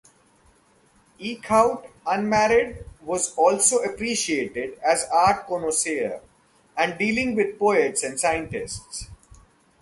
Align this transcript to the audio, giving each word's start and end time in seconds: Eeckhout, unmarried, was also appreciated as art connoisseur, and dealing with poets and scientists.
Eeckhout, 1.19 1.87
unmarried, 2.07 2.85
was 3.01 3.35
also 3.35 3.83
appreciated 3.83 4.79
as 4.83 5.05
art 5.13 5.45
connoisseur, 5.45 6.21
and 6.75 6.97
dealing 6.97 7.35
with 7.35 7.59
poets 7.59 8.01
and 8.01 8.19
scientists. 8.19 9.11